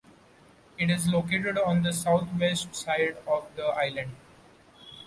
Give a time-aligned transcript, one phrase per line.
[0.79, 4.09] It is located on the southwest side of the island.